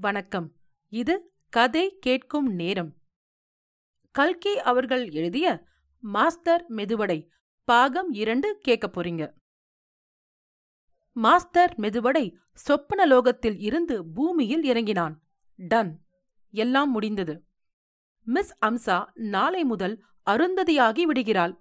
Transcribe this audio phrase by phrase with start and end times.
[0.00, 0.52] வணக்கம்.
[0.88, 2.96] இது கதை கேட்கும் நேரம்.
[4.10, 5.64] கல்கி அவர்கள் எழுதிய
[5.98, 7.26] மாஸ்டர் மெதுவடை
[7.64, 9.32] பாகம் இரண்டு கேட்கப் போறீங்க.
[11.12, 15.22] மாஸ்டர் மெதுவடை சொப்பன லோகத்தில் இருந்து பூமியில் இறங்கினான்.
[15.56, 16.04] டன்.
[16.50, 17.44] எல்லாம் முடிந்தது.
[18.24, 21.60] மிஸ் அம்சா நாளை முதல் அருந்ததியாகி விடுகிறாள்.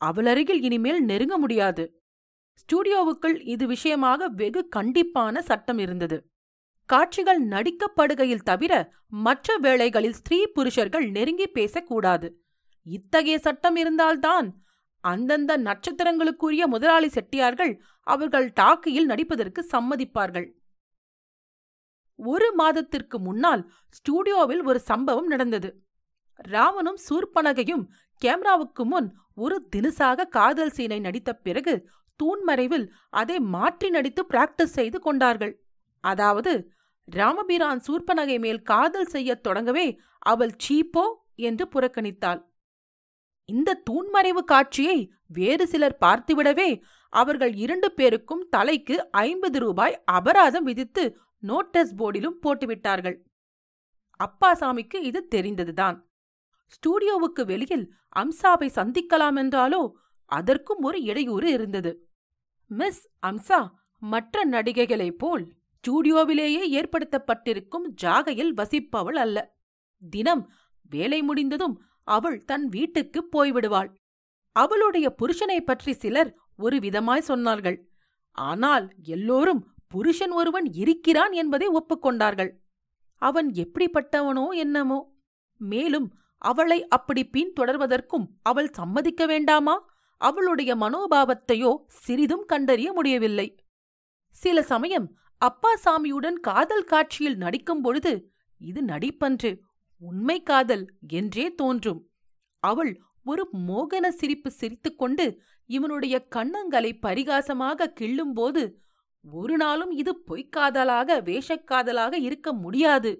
[0.00, 2.02] அவளருகில் இனிமேல் நெருங்க முடியாது.
[2.54, 6.30] ஸ்டூடியோவுக்குள் இது விஷயமாக வெகு கண்டிப்பான சட்டம் இருந்தது.
[6.88, 8.72] காட்சிகள் நடிக்கப்படுகையில் தவிர
[9.26, 12.28] மற்ற வேளைகளில் ஸ்திரீ புருஷர்கள் நெருங்கி பேசக்கூடாது.
[12.86, 14.48] இத்தகைய சட்டம் இருந்தால்தான்
[15.04, 17.72] அந்தந்த நட்சத்திரங்களுக்குரிய முதலாளி செட்டியார்கள்
[18.06, 20.46] அவர்கள் டாக்கியில் நடிப்பதற்கு சம்மதிப்பார்கள்.
[22.18, 25.70] ஒரு மாதத்திற்கு முன்னால் ஸ்டூடியோவில் ஒரு சம்பவம் நடந்தது.
[26.52, 27.84] ராமனும் சூர்பனகையும்
[28.22, 31.74] கேமராவுக்கு முன் ஒரு தினுசாக காதல் சீனை நடித்த பிறகு
[32.20, 32.86] தூண்மறைவில்
[33.20, 35.54] அதை மாற்றி நடித்து பிராக்டிஸ் செய்து கொண்டார்கள்.
[36.04, 36.52] அதாவது
[37.08, 41.04] ராமபிரான் சூர்பனகை மேல் காதல் செய்யத் தொடங்கவே அவள் சீப்போ
[41.34, 42.40] என்று புறக்கணித்தாள்.
[43.48, 51.04] இந்த தூண்மறைவு காட்சியை வேறு சிலர் பார்த்துவிடவே அவர்கள் இரண்டு பேருக்கும் தலைக்கு ஐம்பது ரூபாய் அபராதம் விதித்து
[51.38, 53.16] நோட்டீஸ் போர்டிலும் போட்டுவிட்டார்கள்.
[54.20, 55.96] அப்பாசாமிக்கு இது தெரிந்ததுதான்.
[56.72, 59.82] ஸ்டூடியோவுக்கு வெளியில் அம்சாவை சந்திக்கலாம் என்றாலோ
[60.24, 61.92] அதற்கும் ஒரு இடையூறு இருந்தது.
[62.70, 63.60] மிஸ் அம்சா
[64.02, 65.44] மற்ற நடிகைகளைப் போல்
[65.86, 69.36] ஸ்டூடியோவிலேயே ஏற்படுத்தப்பட்டிருக்கும் ஜாகையில் வசிப்பவள் அல்ல.
[70.02, 70.42] தினம்
[70.90, 71.76] வேலை முடிந்ததும்
[72.08, 73.90] அவள் தன் வீட்டுக்கு போய்விடுவாள்.
[74.52, 77.76] அவளுடைய புருஷனை பற்றி சிலர் ஒரு விதமாய் சொன்னார்கள்.
[78.38, 82.50] ஆனால் எல்லோரும் புருஷன் ஒருவன் இருக்கிறான் என்பதை ஒப்புக்கொண்டார்கள்
[83.22, 84.98] அவன் எப்படிப்பட்டவனோ என்னமோ.
[85.60, 86.08] மேலும்
[86.42, 89.76] அவளை அப்படி பின்தொடர்வதற்கும் அவள் சம்மதிக்க வேண்டாமா?
[90.20, 93.48] அவளுடைய மனோபாவத்தையோ சிறிதும் கண்டறிய முடியவில்லை.
[94.36, 95.08] சில சமயம்
[95.40, 98.12] அப்பாசாமியுடன் காதல் காட்சியில் நடிக்கும் பொழுது
[98.60, 99.50] இது நடிப்பன்று
[100.02, 102.00] உண்மை காதல் என்றே தோன்றும்.
[102.62, 102.92] அவள்
[103.24, 105.26] ஒரு மோகன சிரிப்பு சிரித்துக்கொண்டு
[105.70, 108.62] இவனுடைய கண்ணங்களை பரிகாசமாக கிள்ளும்போது
[109.24, 113.12] ஒரு நாளும் இது பொய்க்காதலாக வேஷக்காதலாக இருக்க முடியாது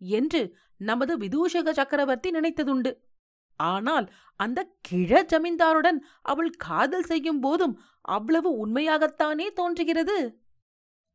[0.00, 0.42] என்று
[0.80, 2.90] நமது விதூஷக சக்கரவர்த்தி நினைத்ததுண்டு.
[3.60, 4.06] ஆனால்
[4.40, 7.74] அந்த கிழ ஜமீன்தாருடன் அவள் காதல் செய்யும் போதும்
[8.08, 10.18] அவ்வளவு உண்மையாகத்தானே தோன்றுகிறது?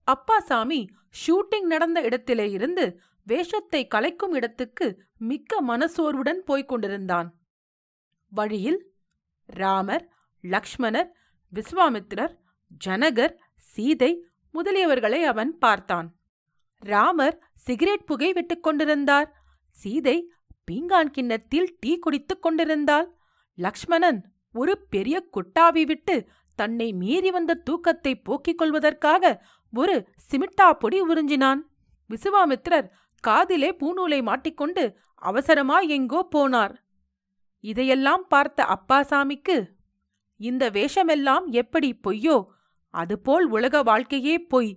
[0.07, 0.87] அப்பாசாமி
[1.21, 2.85] ஷூட்டிங் நடந்த இடத்திலே இருந்து
[3.27, 4.87] வேஷத்தை கலைக்கும் இடத்துக்கு
[5.17, 7.29] மிக்க மனசோர்வுடன் போய்க் கொண்டிருந்தான்.
[8.31, 8.79] வழியில்
[9.45, 10.05] ராமர்
[10.43, 11.09] லக்ஷ்மணர்
[11.53, 12.33] விஸ்வாமித்திரர்
[12.85, 14.11] ஜனகர் சீதை
[14.53, 16.07] முதலியவர்களை அவன் பார்த்தான்.
[16.83, 19.29] ராமர் சிகரெட் புகை விட்டுக் கொண்டிருந்தார்.
[19.69, 20.17] சீதை
[20.71, 23.07] பீங்கான் கிண்ணத்தில் டீ குடித்துக் கொண்டிருந்தாள்.
[23.57, 24.19] லக்ஷ்மணன்
[24.53, 26.15] ஒரு பெரிய குட்டாவி விட்டு
[26.55, 29.43] தன்னை மீறி வந்த தூக்கத்தை போக்கிக் கொள்வதற்காக
[29.73, 29.95] ஒரு
[30.29, 31.61] சிமிட்டா பொடி உறிஞ்சினான்.
[32.09, 32.87] விசுவாமித்திரர்
[33.23, 34.83] காதிலே பூநூலை மாட்டிக்கொண்டு
[35.21, 36.73] அவசரமாய் எங்கோ போனார்.
[37.63, 39.57] இதையெல்லாம் பார்த்த அப்பாசாமிக்கு
[40.39, 42.37] இந்த வேஷமெல்லாம் எப்படி பொய்யோ
[42.93, 44.71] அதுபோல் உலக வாழ்க்கையே பொய்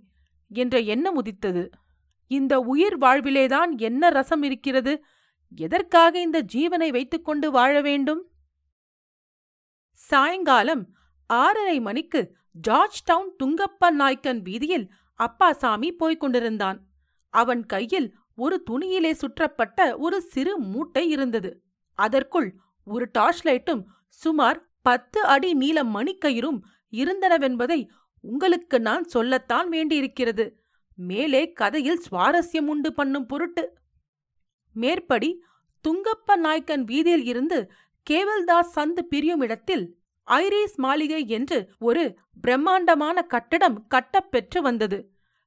[0.51, 1.65] என்ற எண்ணம் உதித்தது.
[2.31, 4.93] இந்த உயிர் வாழ்விலேதான் என்ன ரசம் இருக்கிறது?
[5.59, 8.23] எதற்காக இந்த ஜீவனை வைத்துக்கொண்டு வாழ வேண்டும்?
[10.01, 10.83] சாயங்காலம்
[11.31, 16.87] ஆறரை மணிக்கு ஜார்ஜ் டவுன் துங்கப்ப நாய்க்கன் வீதியில் அப்பாசாமி போய்க் கொண்டிருந்தான்.
[17.29, 21.63] அவன் கையில் ஒரு துணியிலே சுற்றப்பட்ட ஒரு சிறு மூட்டை இருந்தது.
[21.95, 22.55] அதற்குள்
[22.85, 26.59] ஒரு டார்ச் லைட்டும் சுமார் பத்து அடி நீள மணிக்கயிறும்
[26.93, 27.89] இருந்தனவென்பதை
[28.21, 30.61] உங்களுக்கு நான் சொல்லத்தான் வேண்டியிருக்கிறது.
[30.99, 33.65] மேலே கதையில் சுவாரஸ்யம் உண்டு பண்ணும் பொருட்டு.
[34.73, 35.31] மேற்படி
[35.85, 37.71] துங்கப்ப நாய்க்கன் வீதியில் இருந்து
[38.11, 39.85] கேவல்தாஸ் சந்து பிரியும் இடத்தில்
[40.29, 42.05] ஐரீஸ் மாளிகை என்று ஒரு
[42.41, 44.99] பிரம்மாண்டமான கட்டடம் கட்டப்பெற்று வந்தது.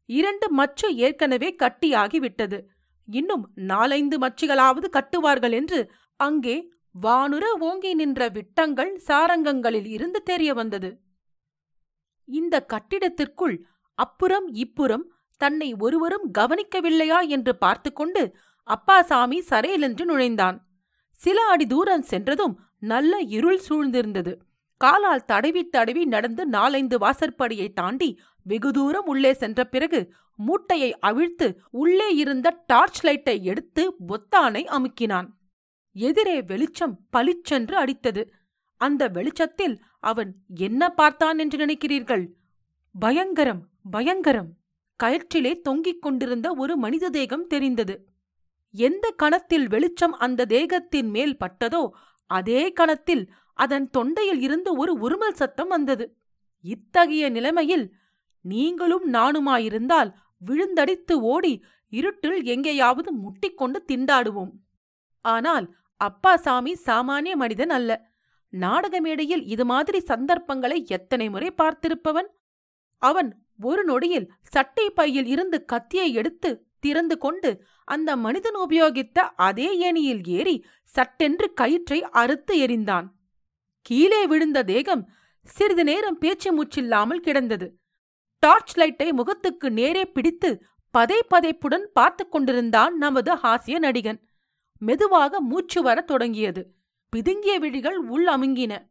[0.05, 2.59] இரண்டு மச்சு ஏற்கனவே கட்டியாகிவிட்டது.
[3.07, 5.79] இன்னும் நாலைந்து மச்சுகளாவது கட்டுவார்கள் என்று
[6.15, 6.55] அங்கே
[6.95, 10.89] வானுர ஓங்கி நின்ற விட்டங்கள் சாரங்கங்களில் இருந்து தெரிய வந்தது.
[12.27, 13.55] இந்த கட்டிடத்திற்குள்
[13.93, 15.05] அப்புறம் இப்புறம்
[15.37, 18.35] தன்னை ஒருவரும் கவனிக்கவில்லையா என்று பார்த்துக்கொண்டு
[18.67, 20.57] அப்பாசாமி சரையலென்று நுழைந்தான்.
[21.19, 24.33] சில அடி தூரம் சென்றதும் நல்ல இருள் சூழ்ந்திருந்தது.
[24.81, 28.09] காலால் தடவி தடவி நடந்து நாலைந்து வாசற்படியை தாண்டி
[28.45, 29.99] வெகு தூரம் உள்ளே சென்ற பிறகு
[30.39, 35.27] மூட்டையை அவிழ்த்து உள்ளே இருந்த டார்ச் லைட்டை எடுத்து பொத்தானை அமுக்கினான்.
[35.95, 38.23] எதிரே வெளிச்சம் பளிச்சென்று அடித்தது.
[38.81, 42.23] அந்த வெளிச்சத்தில் அவன் என்ன பார்த்தான் என்று நினைக்கிறீர்கள்?
[42.95, 43.61] பயங்கரம்
[43.91, 44.49] பயங்கரம்!
[44.99, 47.95] கயிற்றிலே தொங்கிக் கொண்டிருந்த ஒரு மனித தேகம் தெரிந்தது.
[48.73, 51.83] எந்த கணத்தில் வெளிச்சம் அந்த தேகத்தின் மேல் பட்டதோ
[52.29, 53.23] அதே கணத்தில்
[53.63, 56.05] அதன் தொண்டையில் இருந்து ஒரு உருமல் சத்தம் வந்தது.
[56.65, 57.85] இத்தகைய நிலைமையில்
[58.45, 60.09] நீங்களும் நானுமாயிருந்தால்
[60.41, 61.53] விழுந்தடித்து ஓடி
[61.93, 64.51] இருட்டில் எங்கேயாவது முட்டிக்கொண்டு திண்டாடுவோம்.
[65.25, 65.65] ஆனால்
[66.01, 67.91] அப்பாசாமி சாமானிய மனிதன் அல்ல.
[68.53, 72.29] நாடக மேடையில் இது மாதிரி சந்தர்ப்பங்களை எத்தனை முறை பார்த்திருப்பவன்?
[73.01, 73.29] அவன்
[73.61, 77.49] ஒரு நொடியில் சட்டை பையில் இருந்து கத்தியை எடுத்து திறந்து கொண்டு
[77.87, 80.55] அந்த மனிதன் உபயோகித்த அதே ஏணியில் ஏறி
[80.89, 83.07] சட்டென்று கயிற்றை அறுத்து எறிந்தான்.
[83.81, 85.09] கீழே விழுந்த தேகம்
[85.43, 87.79] சிறிது நேரம் பேச்சு மூச்சில்லாமல் கிடந்தது.
[88.39, 94.21] டார்ச் லைட்டை முகத்துக்கு நேரே பிடித்து பதை பதைப்புடன் பார்த்து கொண்டிருந்தான் நமது ஹாஸ்ய நடிகன்.
[94.77, 96.75] மெதுவாக மூச்சு வரத் தொடங்கியது.
[97.15, 98.89] பிதுங்கிய விழிகள் உள் அமுங்கின.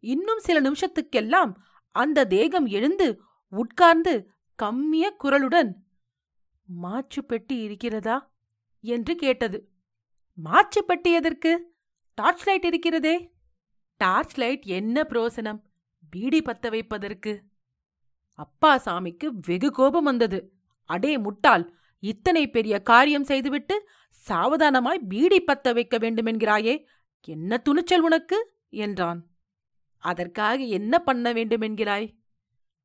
[0.00, 1.52] இன்னும் சில நிமிஷத்துக்கெல்லாம்
[1.90, 5.72] அந்த தேகம் எழுந்து உட்கார்ந்து கம்மிய குரலுடன்
[6.82, 8.32] மாச்சு பெட்டி இருக்கிறதா?
[8.80, 9.68] என்று கேட்டது.
[10.44, 11.74] மாச்சு பெட்டி எதற்கு?
[12.14, 13.34] டார்ச் லைட் இருக்கிறதே.
[13.96, 15.62] டார்ச் லைட் என்ன புரோசனம்
[16.10, 17.42] பீடி பத்த வைப்பதற்கு.
[18.32, 20.52] அப்பா சாமிக்கு வெகு கோபம் வந்தது.
[20.84, 23.88] அடே முட்டாள் இத்தனை பெரிய காரியம் செய்துவிட்டு
[24.28, 26.84] சாவதானமாய் பீடி பத்த வைக்க வேண்டுமென்கிறாயே.
[27.24, 28.56] என்ன துணிச்சல் உனக்கு?
[28.68, 29.26] என்றான்.
[29.98, 32.16] அதற்காக என்ன பண்ண வேண்டுமென்கிறாய்?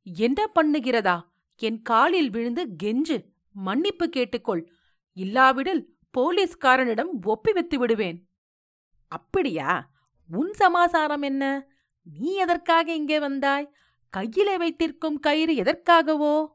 [0.04, 1.22] என்ன பண்ணுகிறதா?
[1.58, 4.66] என் காலில் விழுந்து கெஞ்சு மன்னிப்பு கேட்டுக்கொள்.
[5.14, 8.30] இல்லாவிடில் போலீஸ்காரனிடம் ஒப்பிவித்து விடுவேன்.
[9.08, 9.91] அப்படியா?
[10.32, 11.68] உன் சமாசாரம் என்ன?
[12.04, 13.74] நீ எதற்காக இங்கே வந்தாய்?
[14.10, 16.48] கையிலே வைத்திருக்கும் கயிறு எதற்காகவோ?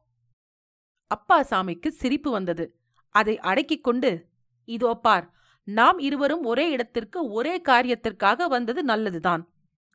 [1.15, 2.79] அப்பாசாமிக்கு சிரிப்பு வந்தது.
[3.09, 4.29] அதை அடக்கிக் கொண்டு
[4.65, 5.35] இதோ பார்
[5.65, 9.49] நாம் இருவரும் ஒரே இடத்திற்கு ஒரே காரியத்திற்காக வந்தது நல்லதுதான்.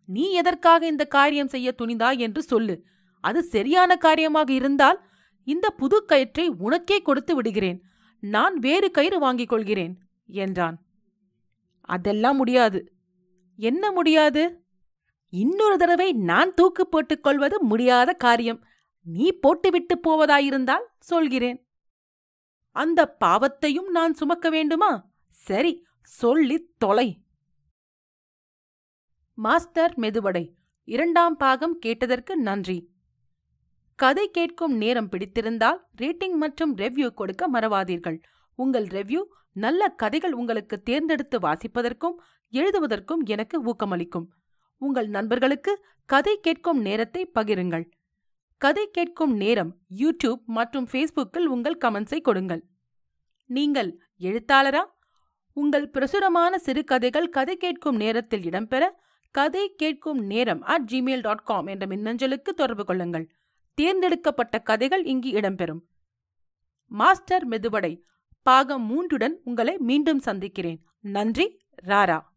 [0.06, 2.86] நீ எதற்காக இந்த காரியம் செய்ய துணிந்தாய் என்று சொல்லு.
[3.20, 5.10] அது சரியான காரியமாக இருந்தால்
[5.44, 7.84] இந்த புது கயிற்றை உனக்கே கொடுத்து விடுகிறேன்.
[8.20, 10.78] நான் வேறு கயிறு வாங்கிக் கொள்கிறேன் என்றான்.
[11.82, 12.91] அதெல்லாம் முடியாது.
[13.62, 14.64] என்ன முடியாது?
[15.30, 18.66] இன்னொரு தடவை நான் தூக்கு போட்டுக் கொள்வது முடியாத காரியம்.
[19.04, 21.68] நீ போட்டுவிட்டு போவதாயிருந்தால் சொல்கிறேன்.
[22.72, 24.90] அந்த பாவத்தையும் நான் சுமக்க வேண்டுமா?
[25.30, 27.24] சரி சொல்லித் தொலை.
[29.34, 30.54] மாஸ்டர் மெதுவடை.
[30.84, 32.90] இரண்டாம் பாகம் கேட்டதற்கு நன்றி.
[33.96, 38.20] கதை கேட்கும் நேரம் பிடித்திருந்தால் ரேட்டிங் மற்றும் ரெவ்யூ கொடுக்க மறவாதீர்கள்.
[38.56, 42.16] உங்கள் ரெவ்யூ நல்ல கதைகள் உங்களுக்கு தேர்ந்தெடுத்து வாசிப்பதற்கும்
[42.52, 44.28] எழுதுவதற்கும் எனக்கு ஊக்கமளிக்கும்.
[44.78, 47.92] உங்கள் நண்பர்களுக்கு கதை கேட்கும் நேரத்தை பகிருங்கள்.
[48.58, 52.66] கதை கேட்கும் நேரம் யூடியூப் மற்றும் ஃபேஸ்புக்கில் உங்கள் கமெண்ட்ஸை கொடுங்கள்.
[53.46, 54.84] நீங்கள் எழுத்தாளரா?
[55.54, 58.90] உங்கள் பிரசுரமான சிறுகதைகள் கதை கேட்கும் நேரத்தில் இடம்பெற
[59.32, 63.32] கதை கேட்கும் நேரம் அட் ஜிமெயில் டாட் காம் என்ற மின்னஞ்சலுக்கு தொடர்பு கொள்ளுங்கள்.
[63.74, 65.82] தேர்ந்தெடுக்கப்பட்ட கதைகள் இங்கு இடம்பெறும்.
[66.88, 68.02] மாஸ்டர் மெதுவடை.
[68.42, 70.86] பாகம் மூன்றுடன் உங்களை மீண்டும் சந்திக்கிறேன்.
[71.00, 71.60] நன்றி.
[71.86, 72.30] ராரா.